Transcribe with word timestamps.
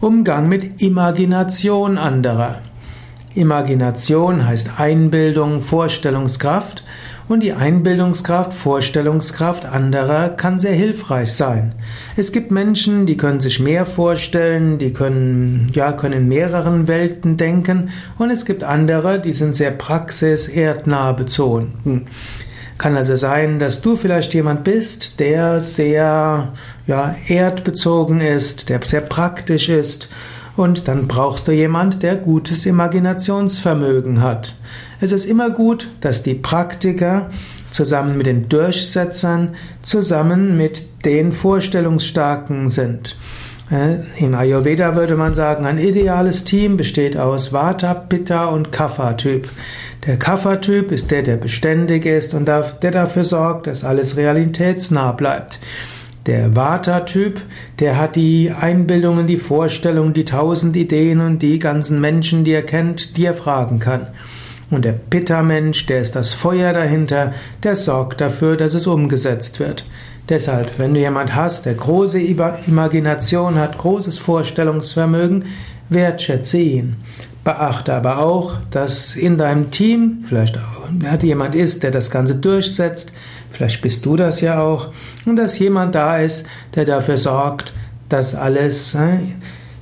Umgang 0.00 0.48
mit 0.48 0.80
Imagination 0.80 1.98
anderer. 1.98 2.62
Imagination 3.34 4.46
heißt 4.46 4.80
Einbildung, 4.80 5.60
Vorstellungskraft 5.60 6.84
und 7.28 7.42
die 7.42 7.52
Einbildungskraft, 7.52 8.54
Vorstellungskraft 8.54 9.66
anderer 9.66 10.30
kann 10.30 10.58
sehr 10.58 10.72
hilfreich 10.72 11.34
sein. 11.34 11.74
Es 12.16 12.32
gibt 12.32 12.50
Menschen, 12.50 13.04
die 13.04 13.18
können 13.18 13.40
sich 13.40 13.60
mehr 13.60 13.84
vorstellen, 13.84 14.78
die 14.78 14.94
können, 14.94 15.70
ja, 15.74 15.92
können 15.92 16.14
in 16.14 16.28
mehreren 16.28 16.88
Welten 16.88 17.36
denken 17.36 17.90
und 18.16 18.30
es 18.30 18.46
gibt 18.46 18.64
andere, 18.64 19.20
die 19.20 19.34
sind 19.34 19.54
sehr 19.54 19.70
praxis-, 19.70 20.48
erdnah 20.48 21.12
bezogen. 21.12 22.06
Kann 22.80 22.96
also 22.96 23.14
sein, 23.14 23.58
dass 23.58 23.82
du 23.82 23.94
vielleicht 23.94 24.32
jemand 24.32 24.64
bist, 24.64 25.20
der 25.20 25.60
sehr 25.60 26.54
ja, 26.86 27.14
erdbezogen 27.28 28.22
ist, 28.22 28.70
der 28.70 28.80
sehr 28.82 29.02
praktisch 29.02 29.68
ist 29.68 30.08
und 30.56 30.88
dann 30.88 31.06
brauchst 31.06 31.46
du 31.46 31.52
jemand, 31.52 32.02
der 32.02 32.16
gutes 32.16 32.64
Imaginationsvermögen 32.64 34.22
hat. 34.22 34.54
Es 34.98 35.12
ist 35.12 35.26
immer 35.26 35.50
gut, 35.50 35.88
dass 36.00 36.22
die 36.22 36.32
Praktiker 36.32 37.28
zusammen 37.70 38.16
mit 38.16 38.24
den 38.24 38.48
Durchsetzern 38.48 39.56
zusammen 39.82 40.56
mit 40.56 41.04
den 41.04 41.32
Vorstellungsstarken 41.32 42.70
sind. 42.70 43.14
Im 43.70 44.34
Ayurveda 44.34 44.96
würde 44.96 45.14
man 45.14 45.34
sagen, 45.34 45.64
ein 45.64 45.78
ideales 45.78 46.42
Team 46.42 46.76
besteht 46.76 47.16
aus 47.16 47.52
Vata, 47.52 47.94
Pitta 47.94 48.46
und 48.46 48.72
Kapha-Typ. 48.72 49.48
Der 50.06 50.16
Kapha-Typ 50.16 50.90
ist 50.90 51.12
der, 51.12 51.22
der 51.22 51.36
beständig 51.36 52.04
ist 52.04 52.34
und 52.34 52.48
der 52.48 52.64
dafür 52.80 53.22
sorgt, 53.22 53.68
dass 53.68 53.84
alles 53.84 54.16
realitätsnah 54.16 55.12
bleibt. 55.12 55.60
Der 56.26 56.56
Vata-Typ, 56.56 57.40
der 57.78 57.96
hat 57.96 58.16
die 58.16 58.50
Einbildungen, 58.50 59.28
die 59.28 59.36
Vorstellungen, 59.36 60.14
die 60.14 60.24
tausend 60.24 60.74
Ideen 60.74 61.20
und 61.20 61.40
die 61.40 61.60
ganzen 61.60 62.00
Menschen, 62.00 62.42
die 62.42 62.52
er 62.52 62.62
kennt, 62.62 63.16
die 63.16 63.24
er 63.24 63.34
fragen 63.34 63.78
kann. 63.78 64.08
Und 64.70 64.84
der 64.84 64.92
Pitta-Mensch, 64.92 65.86
der 65.86 66.00
ist 66.00 66.14
das 66.14 66.32
Feuer 66.32 66.72
dahinter, 66.72 67.32
der 67.62 67.74
sorgt 67.74 68.20
dafür, 68.20 68.56
dass 68.56 68.74
es 68.74 68.86
umgesetzt 68.86 69.58
wird. 69.58 69.84
Deshalb, 70.28 70.78
wenn 70.78 70.94
du 70.94 71.00
jemand 71.00 71.34
hast, 71.34 71.66
der 71.66 71.74
große 71.74 72.20
Imagination 72.20 73.56
hat, 73.56 73.78
großes 73.78 74.18
Vorstellungsvermögen, 74.18 75.46
wertschätze 75.88 76.58
ihn. 76.58 76.96
Beachte 77.42 77.94
aber 77.94 78.20
auch, 78.20 78.54
dass 78.70 79.16
in 79.16 79.38
deinem 79.38 79.72
Team 79.72 80.24
vielleicht 80.28 80.56
jemand 81.22 81.56
ist, 81.56 81.82
der 81.82 81.90
das 81.90 82.10
Ganze 82.10 82.36
durchsetzt, 82.36 83.12
vielleicht 83.50 83.82
bist 83.82 84.06
du 84.06 84.14
das 84.14 84.40
ja 84.40 84.62
auch, 84.62 84.92
und 85.26 85.34
dass 85.36 85.58
jemand 85.58 85.96
da 85.96 86.18
ist, 86.18 86.46
der 86.76 86.84
dafür 86.84 87.16
sorgt, 87.16 87.72
dass 88.08 88.34
alles 88.36 88.94
äh, 88.94 89.18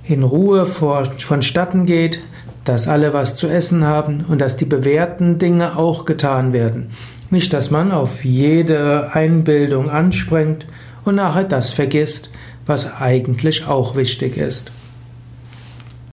in 0.04 0.22
Ruhe 0.22 0.64
vonstatten 0.64 1.84
geht, 1.84 2.20
dass 2.68 2.86
alle 2.86 3.12
was 3.14 3.34
zu 3.34 3.48
essen 3.48 3.84
haben 3.84 4.24
und 4.28 4.40
dass 4.40 4.56
die 4.56 4.66
bewährten 4.66 5.38
Dinge 5.38 5.78
auch 5.78 6.04
getan 6.04 6.52
werden. 6.52 6.90
Nicht, 7.30 7.52
dass 7.52 7.70
man 7.70 7.92
auf 7.92 8.24
jede 8.24 9.14
Einbildung 9.14 9.90
anspringt 9.90 10.66
und 11.04 11.14
nachher 11.14 11.44
das 11.44 11.70
vergisst, 11.70 12.30
was 12.66 13.00
eigentlich 13.00 13.66
auch 13.66 13.96
wichtig 13.96 14.36
ist. 14.36 14.72